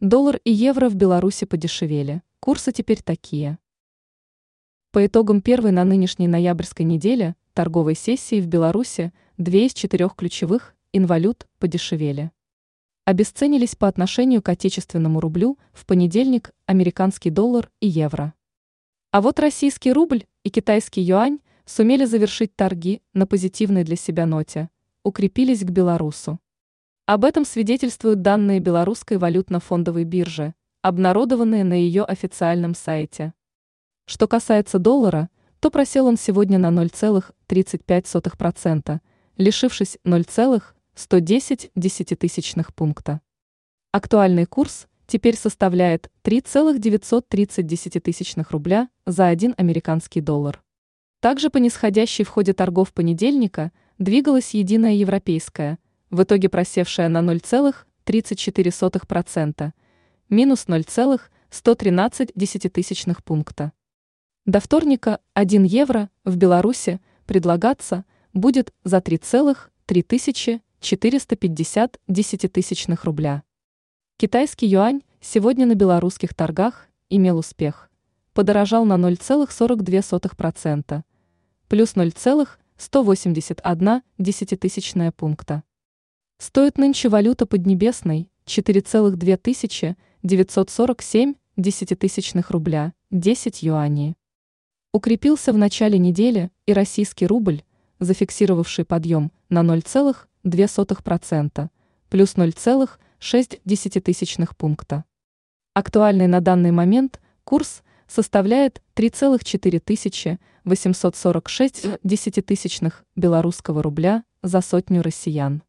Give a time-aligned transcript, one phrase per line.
[0.00, 2.22] Доллар и евро в Беларуси подешевели.
[2.40, 3.58] Курсы теперь такие.
[4.92, 10.74] По итогам первой на нынешней ноябрьской неделе торговой сессии в Беларуси две из четырех ключевых
[10.94, 12.30] инвалют подешевели.
[13.04, 18.32] Обесценились по отношению к отечественному рублю в понедельник американский доллар и евро.
[19.10, 24.70] А вот российский рубль и китайский юань сумели завершить торги на позитивной для себя ноте,
[25.02, 26.38] укрепились к белорусу.
[27.10, 33.34] Об этом свидетельствуют данные белорусской валютно-фондовой биржи, обнародованные на ее официальном сайте.
[34.06, 39.00] Что касается доллара, то просел он сегодня на 0,35%,
[39.38, 43.20] лишившись 0,110 десятитысячных пункта.
[43.90, 50.62] Актуальный курс теперь составляет 3,930 десятитысячных рубля за один американский доллар.
[51.18, 59.72] Также по нисходящей в ходе торгов понедельника двигалась единая европейская– в итоге просевшая на 0,34%,
[60.28, 63.72] минус 0,113 десятитысячных пункта.
[64.46, 73.42] До вторника 1 евро в Беларуси предлагаться будет за 3,3450 десятитысячных рубля.
[74.16, 77.90] Китайский юань сегодня на белорусских торгах имел успех.
[78.32, 81.02] Подорожал на 0,42%,
[81.68, 85.62] плюс 0,181 десятитысячная пункта.
[86.40, 94.16] Стоит нынче валюта поднебесной 4,2 тысячи 947 десятитысячных рубля, 10 юаней.
[94.94, 97.62] Укрепился в начале недели и российский рубль,
[97.98, 101.68] зафиксировавший подъем на 0,2%,
[102.08, 105.04] плюс 0,6 десятитысячных пункта.
[105.74, 115.62] Актуальный на данный момент курс составляет 3,4 тысячи 846 десятитысячных белорусского рубля за сотню россиян.